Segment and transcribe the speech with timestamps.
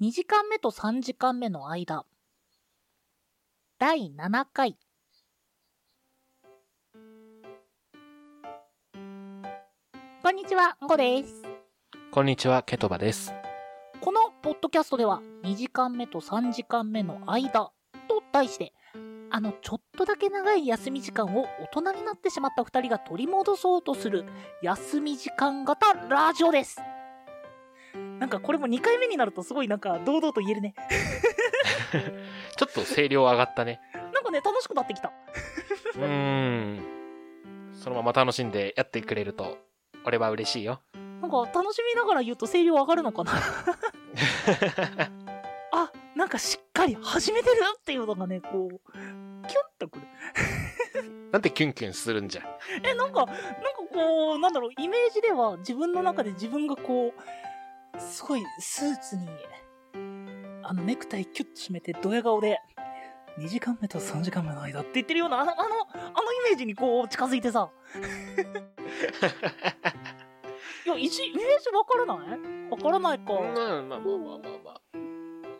[0.00, 2.04] 2時間目と3時間目の間
[3.78, 4.76] 第7回
[10.20, 11.42] こんにちは、んごです。
[12.10, 13.32] こんにちは、ケトバです。
[14.00, 17.70] このポッドキャストでは2時間目と3時間目の間
[18.08, 18.72] と題して
[19.30, 24.24] あのちょっとだけ長い休み時間を大人になってしまった2人が取り戻そうとする
[24.60, 26.80] 休み時間型ラジオです
[28.18, 30.74] なんかこれも2回目になるとすごいなんか堂々と言えるね
[32.56, 33.80] ちょっと声量上がったね。
[34.12, 35.12] なんかね楽しくなってきた
[35.96, 36.80] うーん。
[37.72, 39.58] そのまま楽しんでやってくれると、
[40.04, 40.80] 俺は嬉しいよ。
[41.20, 43.32] なんか楽しみながら言うと声量上がるのかな
[45.72, 48.80] あなんかしっかり始めてるっていうのがねこう
[49.48, 50.06] キュンとくる
[51.32, 52.42] なんでキュンキュンするんじゃ。
[52.82, 53.36] えなんかなんか
[53.92, 57.20] こうなんだろうイメージでは自分の中で自分がこう
[57.98, 59.28] すごいスーツに
[60.62, 62.58] あのネクタイキュッと締めてドヤ顔で
[63.38, 67.70] 2時間目と3時間目の間って言ってるようなあのあのあのイメージにこう近づいてさ。
[70.86, 72.70] いや一イメージわからない？
[72.70, 74.80] わからないか、うん、まあまあまあまあまあ。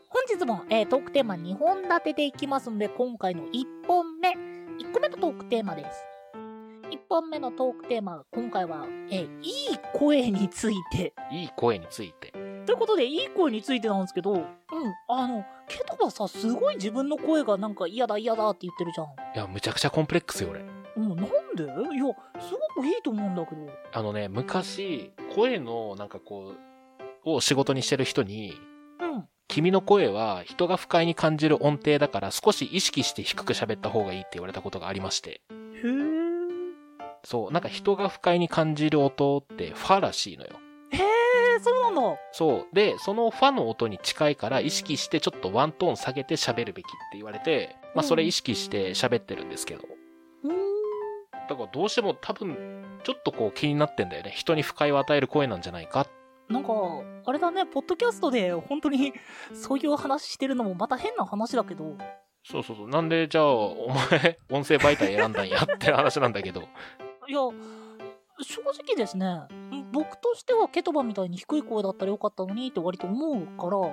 [0.08, 4.30] 本日も、えートークテーマ2本立てでいきますので今回の1本目。
[4.30, 6.05] 1個目のトークテーマです。
[6.91, 11.14] 1本目のトークテーマ今回は、えーいい声について。
[11.33, 12.33] いい声について。
[12.67, 14.45] ということでいい声についてなんですけどうん。
[15.09, 19.07] あのケトバさすごい自分の声がなんか嫌だ嫌だって言ってるじゃん。
[19.07, 20.61] いや、むちゃくちゃコンプレックスよ、俺。
[20.97, 21.17] うんなん
[21.57, 21.65] で？
[21.65, 21.75] いや
[22.41, 23.67] すごくいいと思うんだけど。
[23.92, 26.55] あのね、昔、声の、なんかこ
[27.25, 28.53] う、を仕事にしてる人に、
[29.01, 29.29] うん。
[29.48, 35.31] 君の声は人が不快に感じる音程だから少し意識して低く喋った方がいいって言われたことがありまして。
[35.31, 35.41] へえ
[37.25, 40.51] そう、なんか人が不快に感じる音ってファらしいのよ。
[40.91, 41.01] へえ
[41.60, 42.74] そうなんだそう。
[42.74, 49.83] で、そのファの音に近いから意識してちょっとワントーン下げて喋るべきって言われて、まあそれ意識して喋ってるんですけど。
[50.44, 50.55] うーん
[51.48, 54.30] だからどうしても多分、ちょっとこう気になってんだよね。
[54.34, 56.06] 人に不快を与える声なんじゃないか。
[56.48, 56.73] なんか、
[57.27, 59.14] あれだね、ポッドキャストで本当に
[59.55, 61.96] そういう話してるのもまた変な話だけど、
[62.45, 62.89] そうそうそう。
[62.89, 66.62] なんでじゃあ、お前、音声媒体選んだんやって話なんだけど。
[67.27, 67.39] いや、
[68.42, 69.27] 正直ですね、
[69.94, 73.92] 僕としてはケトバみたいに低い声だったらよかったのにって割と思うから、い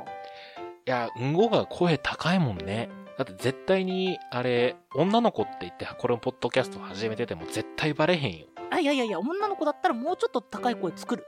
[0.86, 2.90] や、うんごが声高いもんね。
[3.20, 8.48] だって絶対に、あれ、女の子って言って、これをポッドキャスト始めてても絶対バレへんよ。
[8.72, 11.26] あ、いやいやいや、女の子だったらもうちょっと高い声作る。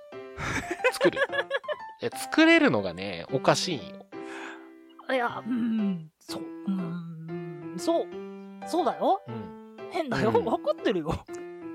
[0.91, 1.19] 作る。
[2.01, 4.05] いや作れるのがね、おかしいんよ。
[5.11, 8.07] いや、うーん、そう、うーん、そう、
[8.65, 9.21] そうだよ。
[9.27, 9.89] うん。
[9.91, 10.31] 変だよ。
[10.35, 11.23] うんわかってるよ。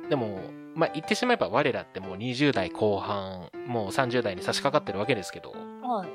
[0.09, 0.41] でも、
[0.79, 6.09] まあ、言ってしまえば我らってもう20代後半、もう30代に差し掛かってるわけですけど、はい。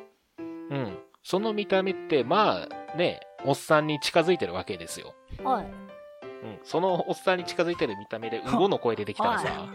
[0.73, 0.97] うん。
[1.21, 5.15] その見た目って、まあ、ね、おっさんに近づいてるわけですよ。
[5.43, 5.65] はい。
[5.65, 6.59] うん。
[6.63, 9.67] そのおっさんに近づいてる見た目で、うんごの声出てきたらさ、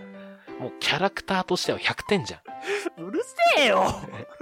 [0.59, 2.43] もうキャラクターとしては100点じゃ
[2.97, 3.23] うる
[3.57, 3.83] せえよ。
[3.83, 3.85] ん。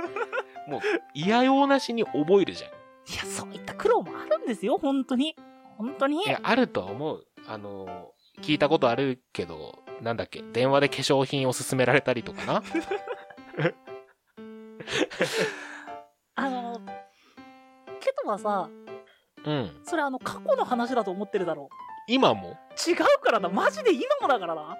[0.70, 0.80] もう、
[1.12, 2.70] 嫌用なしに覚えるじゃん。
[2.70, 5.34] いや、そういった苦労もあるんですよ、本当に。
[5.76, 6.22] 本当に。
[6.24, 7.26] いや、あるとは思う。
[7.48, 12.62] あの、聞いたことあるけど、なんだっけ、電話で化粧品を勧められたりとかな？
[16.36, 16.80] あの、
[18.00, 18.68] ケトバさ、
[19.44, 19.70] うん。
[19.84, 21.68] それあの、過去の話だと思ってるだろ
[22.08, 22.56] 今も？
[22.86, 23.48] 違うからな。
[23.48, 24.62] マジで今もだからな。
[24.62, 24.76] もう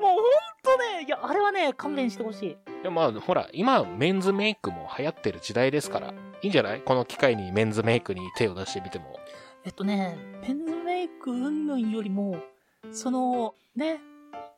[0.00, 0.22] ほん
[0.62, 2.56] とね、いや、あれはね、勘弁してほしい。
[2.82, 6.80] でもまあ、ほら、今、メンズメイクも流行ってる時代ですから、いいんじゃない？
[6.80, 9.18] この機会にメンズメイクに手を出してみても。
[9.64, 12.36] えっとね、ペンズメイク云々よりも、
[12.90, 14.00] その、ね、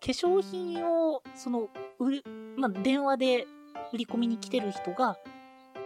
[0.04, 2.25] 化粧品を、その、売り、
[2.59, 3.47] まあ、電話で
[3.94, 5.16] 売り込みに来てる人が、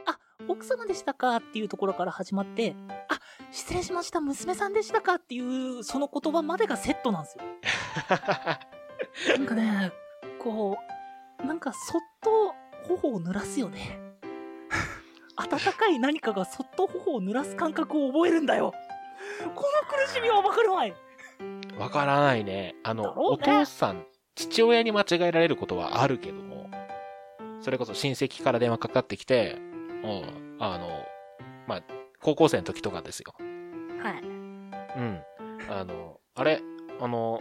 [0.07, 0.19] あ、
[0.49, 1.37] 奥様でしたか？
[1.37, 2.75] っていうところから始まって、
[3.09, 3.21] あ、
[3.53, 5.15] 失礼しました、娘さんでしたか？
[5.15, 7.45] っていう、その言葉までがセットなんですよ。
[9.37, 9.93] なんかね、
[10.41, 10.77] こ
[11.43, 12.55] う、なんかそっと
[12.89, 14.01] 頬を濡らすよね。
[15.37, 18.73] 温かい何かがそっと頬を濡らす感覚を覚えるんだよ。
[19.45, 20.95] この苦しみはわかるまい。
[21.79, 22.75] わからないね。
[22.83, 24.05] あの、お父さん、
[24.35, 26.69] 父親に間違えられることはあるけども、
[27.61, 30.89] それこそ親戚から電話かかってきて、うん、あの、
[31.67, 31.83] まあ、
[32.21, 33.35] 高校生の時とかですよ。
[34.03, 34.23] はい。
[34.23, 35.21] うん。
[35.69, 36.61] あの、あれ、
[37.01, 37.41] あの、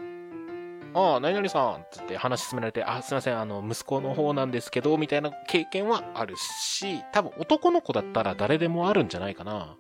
[0.94, 9.78] ああ、何々さんつって話進められて、あ、すいません、あの、息子の方なんですけど、みたいな経験はあるし、多分男の子だったら誰でもあるんじゃないかな。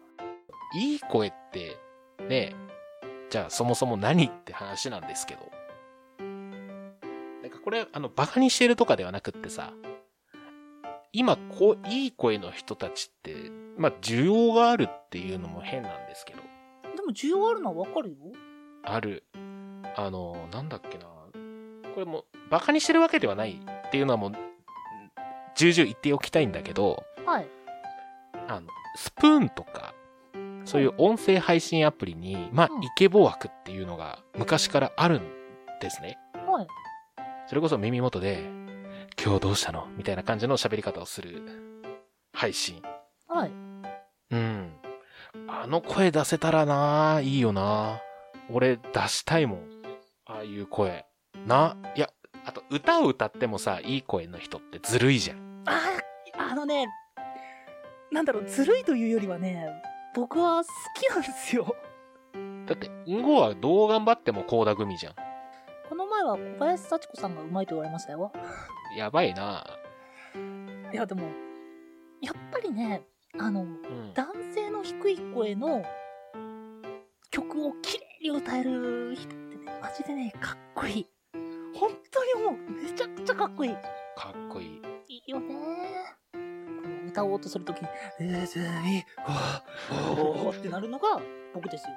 [0.79, 1.77] いい声って、
[2.27, 2.55] ね、
[3.37, 5.51] じゃあそもそも何って話なんですけど。
[6.19, 9.73] なんかこれ、あの、バカにしてるとかではなくってさ、
[11.13, 13.35] 今、こう、いい声の人たちって、
[13.77, 16.39] まあ、需要があるっていうのも変なんですけど、
[16.95, 18.15] でも需要あるのはわかるよ。
[18.83, 19.23] ある。
[19.95, 21.05] あの、なんだっけな。
[21.05, 24.31] これも、バカにしてるわけではないっていうのはもう、
[25.55, 27.47] 重々言っておきたいんだけど、はい。
[28.47, 29.86] あの、スプーンとか、
[30.67, 35.21] そういう音声配信アプリに、まあうん、イケボ枠っていうのが昔からあるん
[35.79, 36.17] ですね。
[36.45, 36.67] はい。
[37.47, 38.43] それこそ耳元で、
[39.23, 39.87] 今日どうしたの？
[39.95, 41.41] みたいな感じの喋り方をする
[42.33, 42.81] 配信。
[43.29, 43.51] はい。
[44.31, 44.73] うん。
[45.47, 48.01] あの声出せたらな、いいよな。
[48.51, 49.59] 俺出したいもん。
[50.25, 51.05] ああいう声。
[51.45, 52.09] な、いや、
[52.45, 55.63] あと歌を歌ってもさ、いい声の人ってずるいじゃん。
[55.65, 56.87] あーあのね、
[58.11, 59.65] なんだろう、ずるいというよりはね、
[60.17, 60.69] 僕は好
[60.99, 61.75] きなんですよ。
[62.65, 65.15] だって、んごはどう頑張っても高田組じゃん。
[65.87, 68.31] この前は小林幸子さんがうまいと言われましたよ。
[68.97, 69.63] やばいな。
[70.91, 71.21] いや、でも、
[72.19, 73.03] やっぱりね、
[73.37, 74.11] あの、うん。
[74.15, 75.85] 男性の低い声の
[77.29, 81.07] 曲をきれいに歌える人ってね、マジでね、かっこいい。
[81.75, 83.73] 本当にもう、めちゃくちゃかっこいい。
[84.15, 84.81] かっこいい。
[85.09, 85.59] いいよねこの
[87.17, 87.87] 歌おうとするときに、
[88.19, 91.19] えずみ、わおーってなるのが
[91.53, 91.95] 僕ですよ。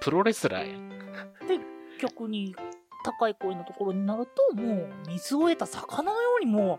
[0.00, 0.90] プロレスラーやん。
[1.98, 2.54] 逆に、
[3.02, 6.78] 高い声のところになると、もう、水を得た魚のようにもう、は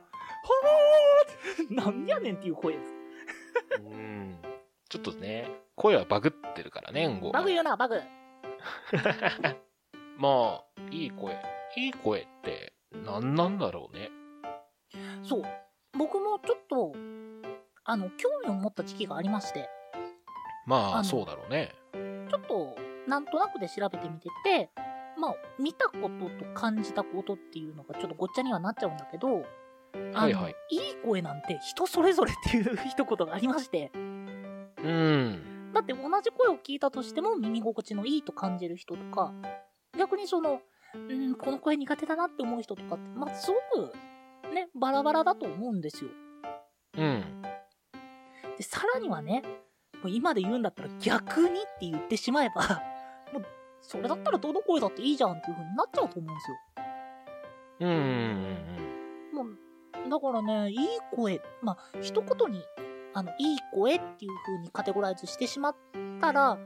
[1.59, 2.91] ーって、なんやねんっていう声です。
[3.83, 4.37] うん。
[4.87, 7.31] ちょっとね、声はバグってるからね、んご。
[7.31, 8.01] バグ言うな、バグ。
[10.17, 11.33] まあ、いい声。
[11.77, 14.11] いい声って、何なんだろうね。
[15.23, 15.60] そう。
[16.01, 16.93] 僕もちょっと、
[17.83, 19.69] あの、興味を持った時期がありまして、
[20.65, 21.75] まあ、そうだろうね。
[21.93, 22.75] ちょっと、
[23.07, 24.71] なんとなくで調べてみてて、
[25.15, 29.45] まあ、見たことと感じたことっていうのがちょっとごっちゃにはなっちゃうんだけど、
[30.11, 30.55] はいはい。
[30.71, 35.71] いい声なんて人それぞれっていう一言がありまして、うん。
[35.71, 39.31] だって同じ声を聞いたとしても耳心地のいいと感じる人とか、
[39.99, 40.61] 逆にその、
[40.95, 43.93] うん、この声苦手だなって思う人とかって、まあ、すごく、
[44.51, 46.11] ね、バラバラだと思うんですよ。
[46.97, 47.41] うん。
[48.57, 49.43] で、さらにはね、
[50.03, 52.61] もう今で言うんだったら逆にって言ってしまえば、
[53.33, 53.45] もう、
[53.81, 56.57] それだったらどの声だっていいじゃんっていう風になっちゃうと思うんですよ。
[57.81, 57.89] うん。
[57.89, 59.33] うん。
[59.33, 60.77] もう、だからね、いい
[61.11, 62.63] 声、まあ、一言に、
[63.13, 65.75] あの、いい声っていう風にカテゴライズしてしまっ
[66.19, 66.57] たら、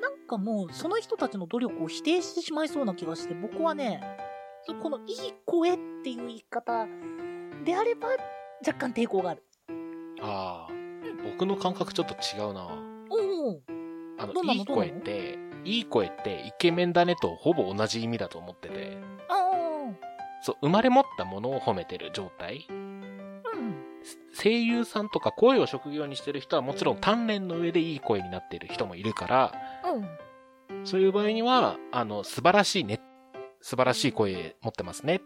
[0.00, 4.00] なんかもう、その人たちの努力を否定してしまいそうな気がして、僕はね、
[4.82, 6.86] このいい声っていう言い方
[7.64, 8.08] であれば、
[8.66, 9.42] 若干抵抗がある。
[10.20, 10.72] ああ、
[11.24, 12.66] 僕の感覚ちょっと違うな。
[13.10, 13.60] おお
[14.18, 14.52] あのいの？
[14.54, 18.98] い声って、いい声ってイケメンだねとほぼ同じ意味だと思ってて、
[19.28, 19.34] あ
[20.42, 22.66] そう、生まれ持ったものを褒めてる状態。
[22.68, 23.74] あ、うん。
[24.40, 29.52] 声優さんとか声を職業にしてる人はもちろん鍛錬の上でいい声になってる人もいるから、
[29.92, 30.86] うん。
[30.86, 33.00] そういう場合には、あの、素晴らしいね。
[33.60, 35.20] 素晴らしい声持ってますねっ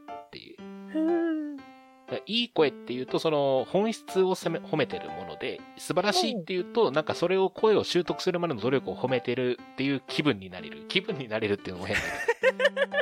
[2.31, 10.85] いい声っていうと、その本質を責め褒めてるもので、素晴らしいっていうと、なんかそれを声を習得するまでの努力を褒めてるっていう気分になれる。
[10.87, 12.03] 気分になれるっていうのも変だ
[12.41, 13.01] けど。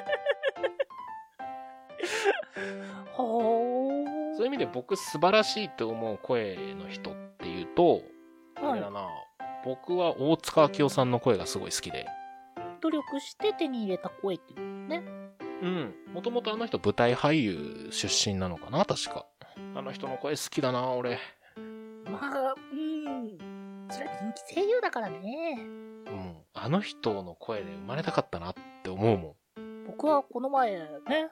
[3.23, 8.01] はそういう意味で僕素晴らしいと思う声の人っていうと、
[8.57, 8.75] あ。
[8.75, 8.91] れだ。
[8.91, 9.07] な、
[9.63, 12.07] 僕は大塚明夫さんの声がすごい好きで。
[12.81, 15.18] 努力して手に入れた声っていうね。
[15.63, 15.95] うん。
[16.13, 18.85] もともとあの人舞台俳優出身なのかな？
[18.85, 19.27] 確か。
[19.75, 21.19] あの人の声好きだな、俺。
[22.11, 23.39] まあ、うん。
[23.91, 25.59] それは人気声優だからね。
[26.07, 26.37] うん。
[26.55, 29.87] あの人の声で生まれたかったなって思うもん。
[29.87, 31.31] 僕はこの前ね、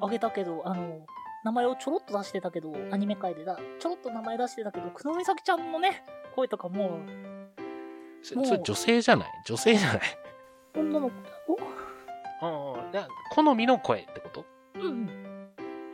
[0.00, 1.06] あげたけど、あの、
[1.44, 6.02] 名前をちょろっと出してたけど、アニメ界でだ、ちょろっと名前出してたけど、久野美咲ちゃんのね、
[6.34, 7.00] 声とかももう
[8.22, 9.28] そそれ女性じゃない？
[9.46, 10.00] 女性じゃない？
[10.74, 11.36] う、女の子だよ。
[12.40, 14.44] ああ、だ好みの声ってこと？
[14.74, 14.82] うん。
[14.82, 15.08] うんうん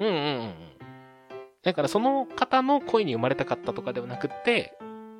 [0.00, 0.54] うんうん。
[1.62, 4.76] だからその方の声に生まれたかったとかではなくって、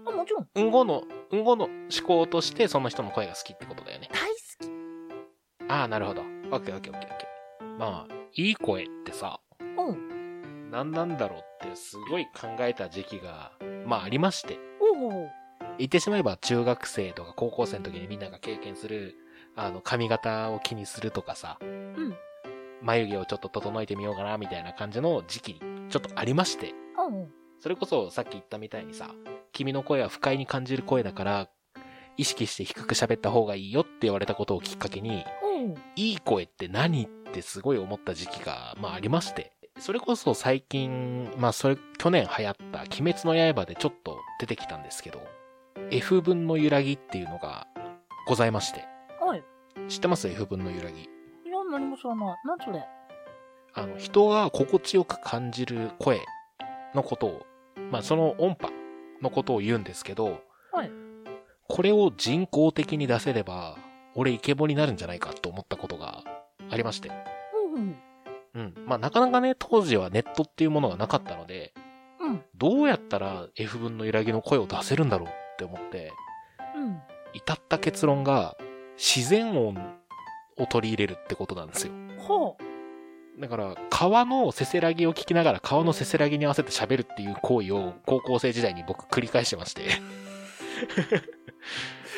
[0.07, 1.75] あ、もちろん、うんごの、うんごの思
[2.07, 4.09] 考としてその人の声が好きってことだよね。
[4.13, 5.71] 大好き。
[5.71, 6.23] ああ、なるほど。
[6.23, 7.79] オッケーオッケーオッケーオッケー。
[7.79, 10.71] まあ、いい声ってさ、うん。
[10.71, 13.53] 何なんだろうってすごい考えた時期が、
[13.87, 14.59] まあありまして。
[14.81, 15.31] おうおう
[15.79, 19.15] 言ってしまえば中学生とか高校生の時にみんなが経験する、
[19.57, 21.72] あの、髪型を気にするとかさ、うん。
[22.83, 26.75] 眉毛をちょっと整えてみようかなみたいな感じの時期、ちょっとありまして。
[27.61, 29.11] それこそさっき言ったみたいにさ、
[29.53, 31.49] 君の声は不快に感じる声だから、
[32.17, 35.75] 意識して低く喋った方がいいよって言われたことをきっかけに、うん。
[35.97, 39.53] いい声って何ってすごい思った時期が、まあありまして。
[39.79, 45.23] それこそ最近、まあそれ、去年流行った鬼滅の刃でちょっと出てきたんですけど、
[45.91, 47.67] F 分の揺らぎっていうのが
[48.27, 48.85] ございまして。
[49.21, 49.43] はい。
[49.89, 51.09] 知ってます ?F 分の揺らぎ。
[51.73, 52.37] 何も知らない。
[52.45, 52.85] 何それ？
[53.75, 56.21] あの、人が心地よく感じる声
[56.95, 57.47] のことを、
[57.91, 58.71] まあその音波
[59.23, 60.91] のことを言うんですけど、はい。
[61.69, 63.79] これを人工的に出せれば、
[64.15, 66.23] 俺イケボになるんじゃないかと思ったことが
[66.71, 67.11] ありまして。
[67.55, 67.97] うんうん。
[68.55, 68.75] うん。
[68.87, 71.73] まあなかなかね、当時はネットっていうものがなかったので、
[72.21, 72.43] うん。
[72.55, 76.13] どうやったら F 分の揺らぎの声を出せるんだろうって思って、
[76.77, 77.01] うん。
[77.33, 78.59] 至った結論が、
[78.99, 79.75] 自然音
[80.63, 81.93] を取り入れるってことなんですよ。
[82.19, 82.55] は
[83.39, 89.83] だから、川のせせらぎを聞きながら川のせせらぎに合わせて喋るっていう行為を高校生時代に僕繰り返してまして。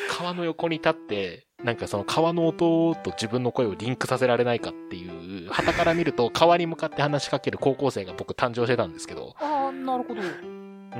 [0.09, 9.45] 川の横に立って、なんかその川の音と自分の声をリンクさせられないかっていう、旗から見ると川に向かって話しかける高校生が僕誕生してたんですけど、あ。
[9.45, 10.21] ああ、なるほど。
[10.21, 10.91] うん。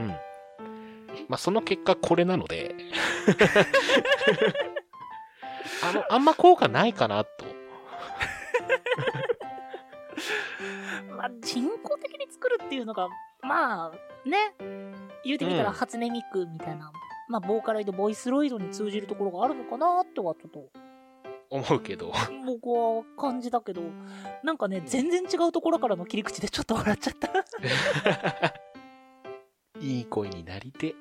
[1.27, 2.75] まあ、その結果これなので、
[5.89, 7.45] あの、あんま効果ないかなと。
[11.15, 13.07] まあ、人工的に作るっていうのが、
[13.41, 13.91] まあ、
[14.27, 14.53] ね。
[15.23, 16.91] 言うてみたらうん初音ミクみたいな、
[17.27, 20.69] まあ、ボーカロイド、ボイスロイドに通じるところがあるのかなってはちょっと、
[21.49, 22.11] 思うけど。
[22.45, 23.81] 僕は感じだけど、
[24.43, 27.29] なんかね、全然違うところからの切り口でちょっと笑っちゃった。
[29.79, 30.95] いい声になりて。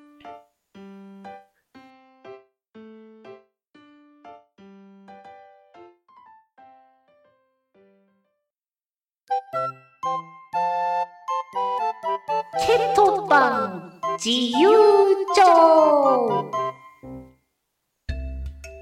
[12.95, 14.69] ケトバン自由
[15.35, 16.49] 帳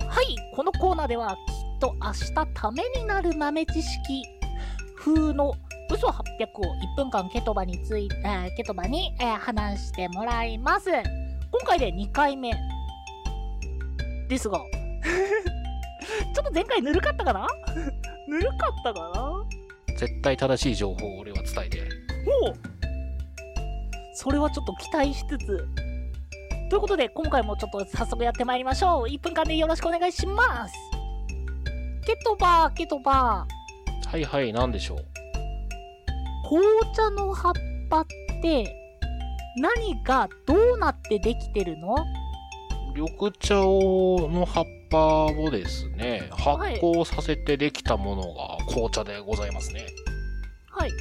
[0.08, 1.36] はい、このコーナーではきっ
[1.80, 4.24] と明日ためになる豆知識
[5.00, 5.56] 風の
[5.92, 6.62] 嘘800を
[6.96, 10.92] 1分間ケトバについて、えーケトバに、えー話してもらいます。
[10.92, 11.04] 今
[11.66, 12.54] 回で2回目
[14.30, 17.48] ですが、ちょっと前回ぬるかったかな
[18.28, 19.44] ぬるかったかな
[19.98, 21.92] 絶対正しい情報を俺は伝えてやる。
[22.46, 22.73] おう
[24.14, 25.68] それはちょっと期待しつつ。
[26.70, 29.08] ということで、今回もちょっと早速やってまいりましょう。
[29.08, 30.74] 1分間でよろしくお願いします。
[32.06, 34.10] ケトバー、ケトバー。
[34.10, 35.06] はいはい、なんでしょう？
[36.48, 36.66] 紅
[36.96, 37.54] 茶の葉っ
[37.90, 38.06] ぱっ
[38.42, 38.76] て、
[39.58, 41.96] 何がどうなってできてるの？
[42.96, 49.86] 緑茶をの葉っぱをですね、発酵させてできたものが紅茶でございますね。
[50.70, 50.92] はい。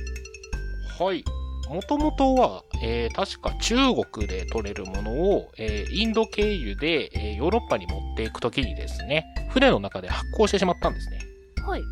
[0.99, 1.25] はい。
[1.69, 3.77] もともとは、えー確か中
[4.11, 11.19] 国で取れるものを、えーインド経由で、えーヨーロッパに持っていくときにですね、船の中で発酵してしまったんですね。
[11.67, 11.83] はい。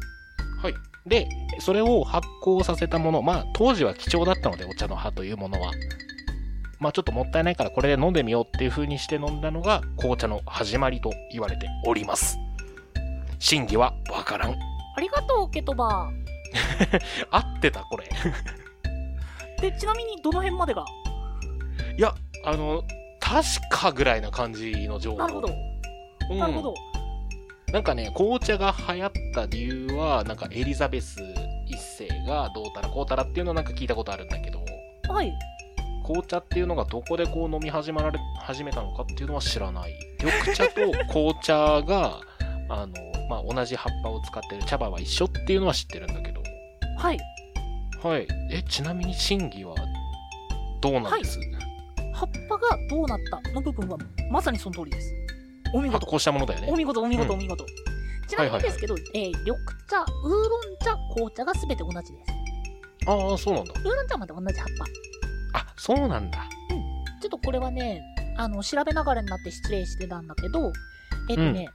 [0.63, 0.75] はい。
[1.07, 1.29] で、
[1.61, 5.73] それを発酵させたもの、まあ当時は貴重だったので、お茶の葉というものは。
[6.79, 12.39] まあちょっともったいないからこれで飲んでみようっていう風にして飲んだのが紅茶の始まりと言われております。
[13.39, 14.53] 真偽はわからん。
[14.53, 16.11] ありがとう、ケトバ
[17.31, 18.09] 合ってた、これ。
[19.69, 19.71] ー。
[19.71, 20.85] で、ちなみにどの辺までが？
[21.97, 22.15] いや、
[22.45, 22.83] あの、
[23.21, 25.19] 確かぐらいな感じの情報。
[25.19, 25.49] なるほど。
[26.31, 26.75] うんなるほど。
[27.73, 31.21] なんかね、紅茶が流行った理由は、なんかエリザベス
[31.67, 34.61] 一世がどうたらこうたらっていうのをなんか聞いたことあるんだけど、
[35.09, 35.33] はい。
[36.05, 39.95] 紅茶っていうのがどこでこう飲み始まられ、始めたのかっていうのは知らない。
[40.21, 40.73] 緑茶と
[41.13, 42.21] 紅茶が、
[42.69, 42.95] あの、
[43.29, 46.43] まあ、同じ葉っぱを使ってる茶葉は一緒っていうのは知ってるんだけど、
[46.97, 47.19] はい。
[48.03, 48.27] はい。
[48.51, 49.75] え、ちなみに真偽は
[50.81, 51.39] どうなんです、
[52.15, 53.99] 葉っぱがどうなったの部分は
[54.31, 55.15] まさにその通りです。
[55.75, 56.07] お見事。
[56.07, 56.77] 発酵したものだよねお。
[56.77, 57.65] 見事、お見事、うんお見事。
[58.27, 62.41] ちなみにですけど、えー緑茶、ウーロン茶、紅茶が全て同じです。
[63.07, 63.73] ああ、そうなんだ。
[63.73, 64.69] ウーロン茶はまた同じ葉っ
[65.53, 65.59] ぱ。
[65.59, 66.49] あ、そうなんだ。
[67.21, 68.03] ちょっとこれはね、
[68.37, 70.73] あの、調べながらになって失礼してたんだけど、
[71.29, 71.69] えっとね、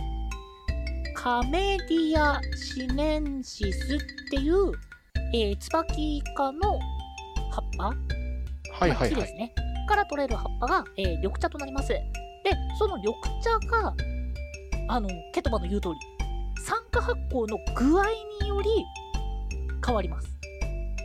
[1.14, 3.98] カメディアシネンシスっ
[4.30, 4.72] ていう、
[5.34, 6.78] えー、椿科の
[7.50, 7.84] 葉っぱ？
[7.84, 9.10] はいはいはい。
[9.10, 9.52] 木ですね。
[9.88, 11.88] から取れる葉っぱが、えー緑茶となります。
[11.88, 12.02] で、
[12.78, 13.94] その緑茶が、
[14.88, 15.94] あの、ケトバの言う通り、
[16.62, 18.04] 酸化発酵の具合
[18.42, 18.70] により
[19.84, 20.28] 変わります。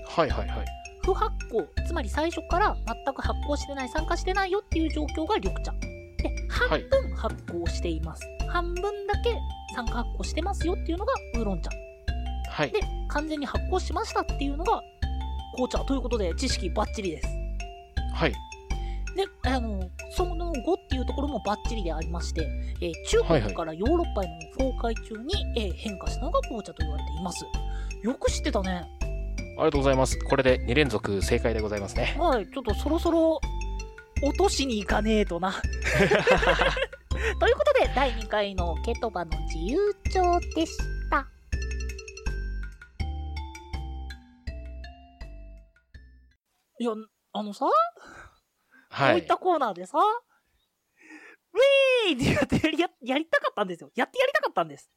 [0.08, 0.66] はいはいはい。
[1.04, 5.72] 不発酵、つまり最初から全く発酵してない、酸化してないよっていう状況が緑茶。
[5.72, 8.24] で、半はい分発酵しています。
[8.50, 9.36] 半分だけ
[9.76, 11.72] 酸化発酵してますよっていうのがウーロン茶。
[12.62, 12.80] はいで。
[13.08, 14.82] 完全に発酵しましたっていうのが
[15.54, 17.28] 紅茶ということで知識バッチリです。
[18.14, 18.32] はい。
[19.16, 22.48] で、あの、その後っていうところもバッチリでありまして、
[22.82, 27.46] えー中はいはい国からヨーロッパへの航海中に、えー変化したのが紅茶と言われています。
[28.04, 28.88] よく知ってたね。
[29.62, 30.18] りがとうございます。
[30.18, 32.16] これで2連続正解でございますね。
[32.18, 33.40] はい、ちょっとそろそろ
[34.24, 35.54] 落としに行かねえとな。
[37.40, 39.78] ということで、第2回のケトバの自由
[40.12, 41.01] 帳でした。
[46.82, 46.94] いや、
[47.34, 47.66] あのさ、
[48.90, 49.28] はいこういっ。
[49.28, 53.92] たコーナーでさ、ウェーイってやってややりたかったんですよ。
[53.94, 54.90] やってやりたかったんです。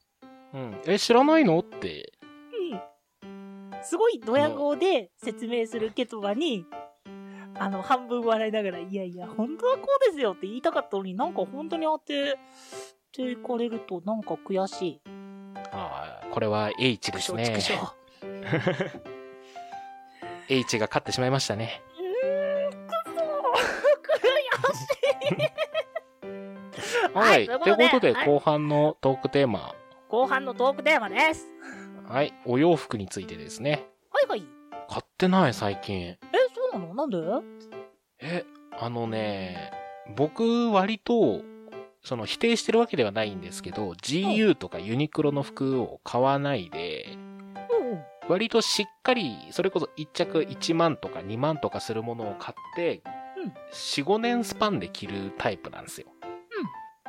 [0.55, 1.59] うん、え、知らないの？
[1.59, 2.11] って。
[2.23, 3.71] うん。
[3.83, 6.64] すごいドヤ顔で説明するケトバに、
[7.59, 12.38] あの、半分笑いながら、いやいや、本当はこうですよって言いたかったのになんか本当に当て
[13.12, 15.00] ていかれるとなんか悔しい。
[15.71, 17.95] ああ、これは H ですね畜生畜。
[18.23, 19.00] 生
[20.48, 21.82] H が勝ってしまいましたね。
[27.14, 27.20] は。
[27.20, 29.74] はいいとといううこととで後半のトークテーマ。
[30.08, 31.46] 後半のトークテーマです。
[32.08, 32.34] はい。
[32.44, 33.86] お洋服についてですね。
[34.10, 34.44] はいはい。
[34.88, 36.00] 買ってない、最近。
[36.00, 36.18] え、
[36.54, 36.94] そうなの？
[36.94, 37.18] なんで？
[38.20, 38.44] え、
[38.78, 39.70] あのね、
[40.16, 41.42] 僕、割と、
[42.02, 46.93] その否定してるわけではないんですけど、GU とかユニクロの服を買わないで、うん。
[48.28, 53.02] 割としっかり、それこそ1着1万とか2万とかするものを買って、
[53.37, 56.07] うん4、5年スパンで着るタイプなんですよ。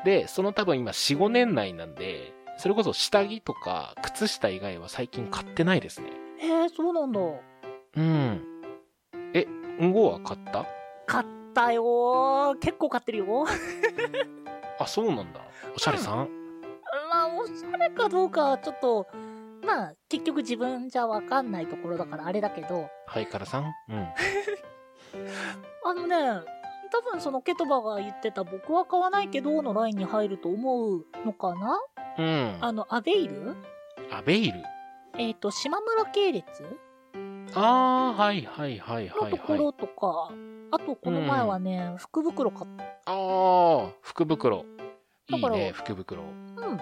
[0.04, 6.10] で、その多分今4、5年内なんで、それこそ下着とか靴下以外は最近買ってないですね。
[6.42, 7.20] えー、そうなんだ。
[7.98, 8.42] うん。
[9.34, 9.46] え、
[9.82, 10.66] んごは買った？
[11.06, 12.58] 買ったよー。
[12.60, 13.46] 結構買ってるよ。
[14.80, 15.40] あ、そうなんだ。
[15.76, 16.30] おしゃれさん、
[17.10, 19.08] まあ、おしゃれかどうかはちょっと、
[19.66, 23.64] まあ、結局自分じゃわかんないところだからあれだけど、ハイカラさん？
[23.90, 24.08] うん。
[25.86, 26.16] あのね、
[26.92, 31.80] 多分そのケトバが言ってた僕は買わないけどのラインに入ると思うのかな？
[32.18, 32.58] うん。
[32.62, 33.56] あの、アベイル？
[34.12, 34.64] アベイル？
[35.18, 36.46] えっ、と、島村系列？
[37.54, 39.32] あー、はいはいはいのはいはい。
[39.32, 40.30] ところとか、
[40.72, 42.84] あとこの前はね、福袋買った。
[43.06, 44.66] あー、福袋。
[45.30, 46.24] いいね、福袋。
[46.24, 46.80] うん。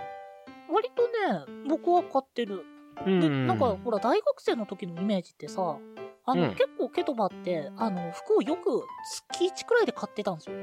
[0.74, 2.66] 割とね、僕は買ってる。
[3.06, 3.20] うん。
[3.20, 5.78] で、なんかほら、大学生の時のイメージってさ、
[6.26, 8.84] あの、うん結構ケトバって、あの、服をよく
[9.32, 10.56] 月1くらいで買ってたんですよ。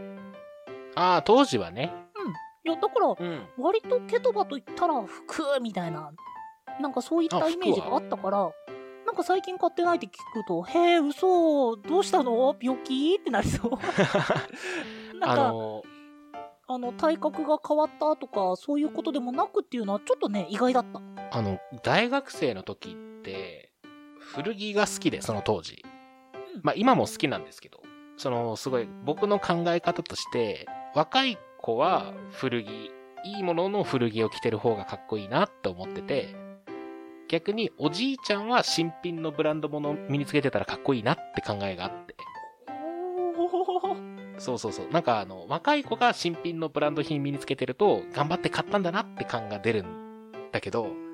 [0.94, 1.92] あー、当時はね。
[2.64, 3.46] いや、だから、うん。
[3.58, 6.12] 割とケトバと言ったら服みたいな、
[6.80, 8.50] なんかそういったあイメージがあったから、
[9.06, 12.54] なんか最近買ってないって聞くと、へえ、嘘、どうしたの？
[12.60, 13.16] 病気？
[13.20, 13.70] ってなりそう。
[15.18, 15.82] なんあか、の
[16.68, 21.00] あの、体格が変わったとか、そういうことでもなくっていうのはちょっとね、意外だった。
[21.30, 23.70] あの、大学生の時って、
[24.18, 25.82] 古着が好きで、その当時。
[25.84, 26.00] うん
[26.62, 27.80] まあ今も好きなんですけど、
[28.16, 32.90] その、すごい、僕の考え方として、若い子は古着、
[33.24, 36.34] いいものの古着を着てる方がかっこいいなって思ってて、
[37.28, 42.16] 逆におじいちゃんは新品のブランド物を身につけてたらかっこいいなって考えがあって。
[44.38, 44.88] そうそうそう。
[44.90, 51.09] なんかあの、若い子が新品のブランド品身につけてると、頑張って買ったんだなって感が出るんだけど、うん。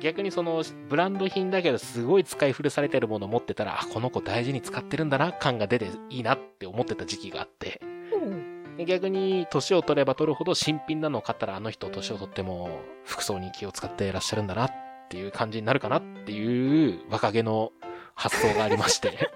[0.00, 7.80] 逆にその、ブランド品だけどすごい使い古されてるものを持ってたら、あ、この子大事に使ってるんだな、感が出ていいなって思ってた時期があって。
[8.14, 8.76] うん。
[8.76, 14.72] で逆に、年を取れば取るほど新品なのを買ったら、あの人年を取っても、服装に気を使っていらっしゃるんだなっ
[15.08, 17.72] ていう感じになるかなっていう、若気の
[18.14, 19.30] 発想がありまして。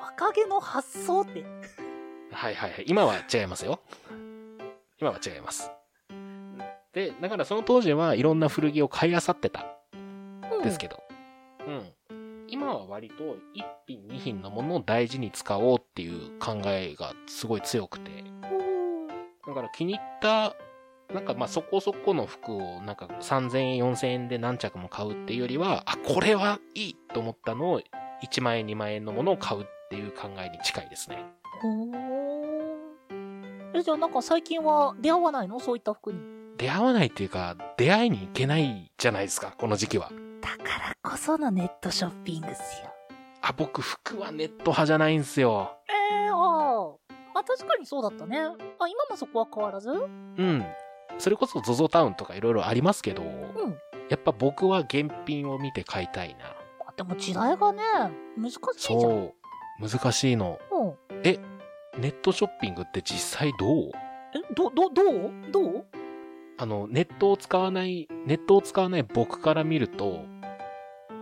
[0.00, 1.44] 若気の発想って。
[2.30, 2.84] はいはいはい。
[2.86, 3.80] 今は違いますよ。
[5.00, 5.72] 今は違います。
[6.92, 9.64] で、だからその当時はいろんな古着を買い漁ってた。
[10.50, 10.62] うん。
[10.62, 11.02] ですけど、
[11.66, 11.92] うん。
[12.48, 18.10] 今は割と一品二品のものを大事に使おうっていう考えがすごい強くて、
[19.46, 20.56] だから気に入った、
[21.14, 27.80] なんかまあそこそこの服をなんか3000円4000円で何着も買うっていうよりは、あ、これはいいと思ったのを
[28.24, 31.24] 1万円2万円のものを買うっていう考えに近いですね。
[31.62, 32.70] ほー。
[33.74, 35.60] え、じゃあなんか最近は出会わないの？
[35.60, 36.39] そういった服に。
[36.60, 40.10] 出会わないっていうか、出会いに行けないじゃないですか、この時期は。
[40.42, 42.90] だからこそのネットショッピングっすよ。
[43.40, 45.78] あ、僕服はネット派じゃないんすよ。
[45.88, 46.96] えー、あ
[47.34, 47.38] あ。
[47.38, 48.40] あ、確かにそうだったね。
[48.40, 49.88] あ、今もそこは変わらず？
[49.88, 50.34] うん。
[50.36, 50.66] うん。
[51.16, 53.22] それこそ ZOZO タウンとかいろいろありますけど、
[54.10, 56.44] やっぱ僕は現品を見て買いたいな。
[56.86, 57.82] あでも時代がね、
[58.36, 59.00] 難しいじゃん。
[59.00, 59.34] そ
[59.80, 59.88] う。
[59.88, 60.58] 難しいの。
[60.70, 61.22] うん。
[61.98, 63.90] ネットショッピングって実際どう？
[64.34, 65.50] え、ど、ど、どう？
[65.50, 65.86] どう？
[66.62, 70.26] あの、ネットを使わない、ネットを使わない僕から見ると、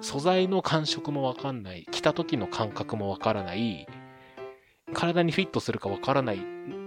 [0.00, 3.86] 素材の感触もわかんない、着た時の感覚もわからない、
[4.92, 6.40] 体にフィットするかわからない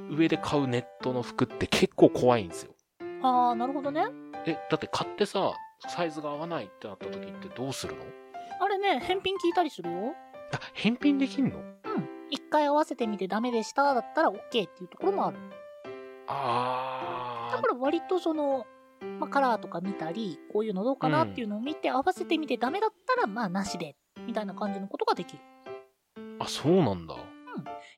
[0.10, 2.74] 上で買うネットの服って結構怖いんですよ。
[3.22, 4.08] ああ、なるほどね。
[4.46, 5.54] え、だって買ってさ、
[5.88, 8.02] サイズが合わないってなった時ってどうするの？
[8.60, 10.14] あれね、返品聞いたりするよ。
[10.54, 11.58] あ、返品できんの？
[11.58, 11.74] うん。
[12.30, 15.38] 一回合わせてみてダメでしただったら OK っていうところもある。
[16.28, 17.11] あ
[17.52, 18.66] だから割とその、
[19.20, 25.40] まあ、カラーとか見たり、こういうのどうかなっていうのを見て、合わせてみてダメだったら、まあなしで、みたいな感じのことができる。
[26.18, 27.16] ー、あ、そうなんだ。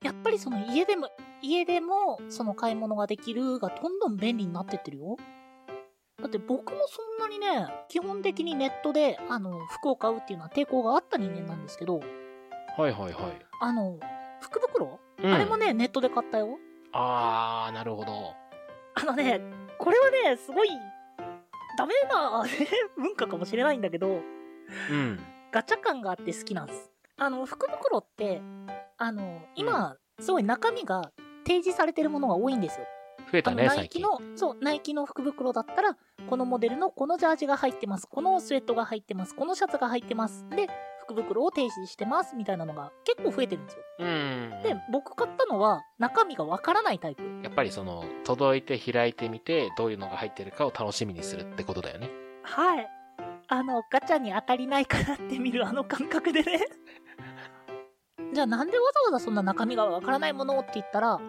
[0.02, 1.10] やっぱりその家でも、
[1.42, 5.18] 家でもその買い物ができるがどんどん便利になってってるよ。
[6.22, 13.14] だって僕もそんなにね、基本的にネットで、あの、服を買うっていうのは抵抗があった人間なんですけど、はいはいはい。
[13.62, 14.00] あの、
[14.42, 16.58] 福袋、うんあれもね、ネットで買ったよ。
[16.92, 18.34] あー、なるほど。
[18.96, 19.42] あのね、
[19.78, 20.70] これはね、すごい、
[21.78, 22.44] ダメな、
[22.98, 24.22] 文化かもしれないんだけど、
[24.90, 25.20] うん。
[25.52, 26.92] ガチャ感があって好きなんです。
[27.18, 28.42] あの、福袋って、
[28.98, 31.12] あの、今、すごい中身が
[31.46, 32.86] 提示されてるものが多いんですよ。
[33.32, 33.90] 増えたね、ナイ。
[33.90, 35.98] キの、そう、ナイキの福袋だったら、
[36.30, 38.08] このモデルのこのジャージが入ってます。
[38.08, 39.36] このスウェットが入ってます。
[39.36, 40.46] このシャツが入ってます。
[40.50, 40.68] で、
[41.04, 42.36] 福袋を提示してます。
[42.36, 43.84] みたいなのが結構増えてるんですよ。
[44.00, 44.50] うん。
[44.64, 47.24] で、僕買ったのは中身がわからないタイプ。
[47.44, 52.10] やっぱりその、届いて開いてみて、どういうのが入ってるかを楽しみにするってことだよね。
[52.44, 52.88] はい。
[53.48, 56.60] あの、ガチャに当たりないかなって見るあの感覚でね。
[58.34, 61.20] じゃあなんでわざわざそんな中身がわからないものって言ったら、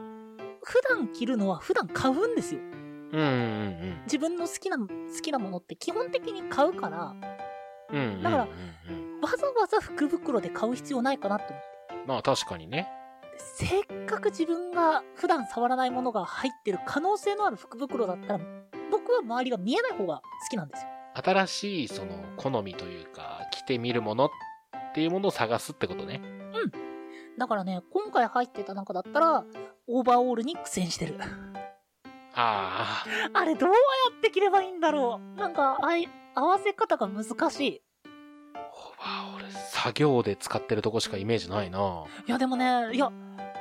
[0.63, 2.61] 普段着るのは普段買うんですよ。
[2.61, 4.87] うんうん自分の好きな、好
[5.23, 7.15] きなものって基本的に買うから、
[7.91, 7.99] うん。
[7.99, 8.23] うん。
[8.23, 8.51] だからうん
[8.97, 12.07] うんうんわざわざ福袋で買う必要ないかなって思って。
[12.07, 12.89] まあ確かにね。
[13.37, 18.41] せっかく自分が普段触らないものが入ってる可能性のある福袋だったら、
[18.91, 20.89] 僕は周りが見えない方が好きなんですよ。
[21.15, 24.31] 新しいその好みというか、着てみるものっ
[24.95, 26.21] ていうものを探すってことね。
[27.39, 29.45] だからね、今回入ってた中だったら、
[29.89, 31.19] オーバーオールに苦戦してる。
[32.35, 33.05] ああ。
[33.33, 33.75] あれどうや
[34.17, 37.83] って着ればいいんだろうなんか、あい、合わせ方が難しい。
[39.85, 43.12] 作業で使ってるとこしかイメージないないやでもね、いや、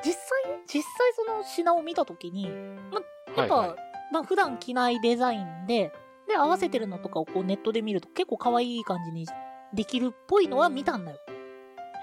[0.02, 0.22] 実際、
[0.66, 3.02] 実際その品を見たときに、ま、
[3.36, 3.78] やっぱ、はいはい
[4.14, 5.92] まあ普段着ないデザインで、
[6.28, 9.26] で、合わせてるのとかをこうネットで見ると結構可愛い感じに
[9.74, 11.18] できるっぽいのは見たんだよ。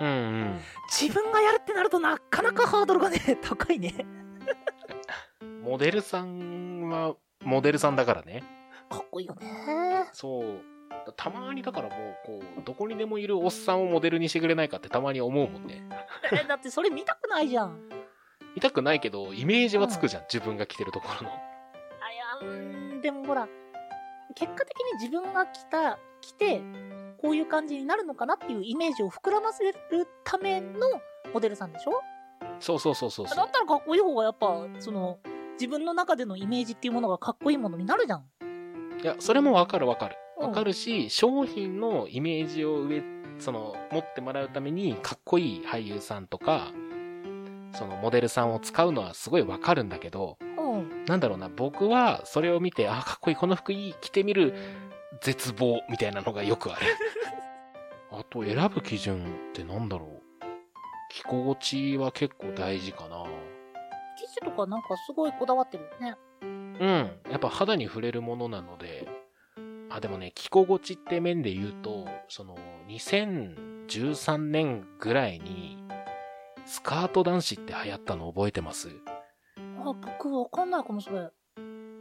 [0.01, 0.61] うんうん。
[0.91, 4.05] 自分がやるってなるとなかなかハードルがね、 高いね。
[5.63, 8.43] モデルさんは、モデルさんだからね。
[8.91, 10.11] かっこいいよね。
[10.13, 10.70] そう。
[11.17, 15.83] たまにだからもう、こう、どこにでもいるおっさんをモデルにしてくれないかってたまに思うもんね。
[16.33, 17.79] え、だってそれ見たくないじゃん。
[18.55, 20.23] 見たくないけど、イメージはつくじゃん。
[20.33, 21.31] 自分が着てるところの。
[21.31, 23.49] あ、いや、うーん、でもほら、
[24.35, 26.61] 結果的に自分が着た、着て、
[27.21, 29.75] こういう感じになるのかなっていうイメージを膨らませる
[30.25, 30.79] ための
[31.35, 32.01] モデルさんでしょ？
[32.61, 33.51] そうそうそうそうそうだっ。
[33.51, 35.19] たらかっこいい方がやっぱ、その、
[35.55, 38.25] 自分の中でのイメージっていうものがかっこいいものになるじゃん。
[39.03, 40.17] いや、それもわかるわかる。
[40.41, 43.03] うんわかるし、商品のイメージを上、
[43.39, 46.73] その、持ってもらうために、かっこいい俳優さんとか、
[47.75, 51.05] そのモデルさんを使うのはすごいわかるんだけど、うん。
[51.05, 54.55] なんだろうな、僕はそれを見て、あ、かっこいい、この服いい、着てみる、
[55.21, 56.81] 絶望、みたいなのがよくある。
[58.11, 60.23] あと、選ぶ基準ってなんだろう。
[61.11, 63.25] 着心地は結構大事かな。
[64.17, 66.17] 生地とかなんかすごいこだわってるよね。
[66.43, 67.31] うん。
[67.31, 69.07] やっぱ肌に触れるものなので、
[69.91, 72.57] あ、でもね、着心地って面で言うと、その、
[72.89, 75.77] 2013年ぐらいに、
[76.65, 78.89] スカート男子って流行ったの覚えてます？
[79.59, 81.29] あ、僕わかんないかも、それ。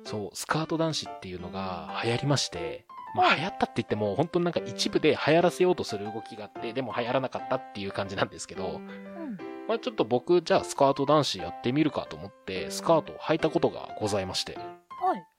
[0.04, 9.38] そう、スカート男子っていうのが流行りまして、まあはい流行ったって言っても、本当になんか一部で流行らせようとする動きがあって、でも流行らなかったっていう感じなんですけど、うん。
[9.68, 14.66] まあちょっと僕、じゃあスカート男子やってみるかと思って、スカートを履いたことがございまして、はい。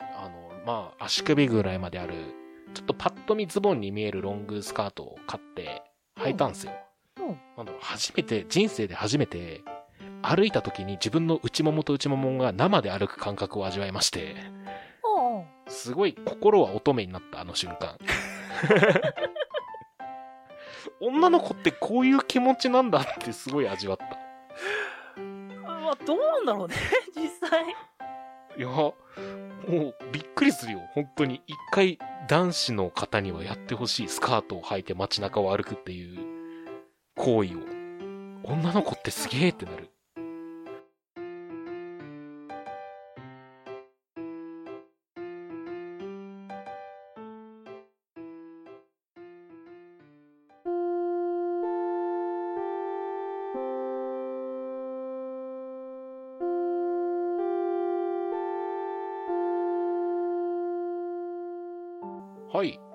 [0.00, 2.14] あの、まあ足首ぐらいまである、
[2.74, 5.82] ちょっとパッと見ズボンに見えるロングスカートを買って
[6.18, 6.72] 履いたんですよ。
[7.18, 7.26] うん。
[7.56, 9.62] なんだろう、初めて、人生で初めて、
[10.22, 14.36] 歩いた時に自分の内ももと内ももが生で歩く感覚を味わいまして。
[15.70, 17.96] すごい心は乙女になったあの瞬間。
[21.00, 24.04] 女の子ってこういう気持ちなんだってすごい味わった。
[25.62, 26.74] まあ、どうなんだろうね、
[27.16, 27.64] 実際。
[28.56, 28.94] いや、も
[29.68, 30.80] うびっくりするよ。
[30.92, 31.40] 本当に。
[31.46, 31.98] 一回
[32.30, 34.08] 男子の方にはやってほしい。
[34.08, 36.16] スカートを履いて街中を歩くっていう
[37.16, 37.58] 行為を。
[38.44, 39.90] 女の子ってすげえってなる。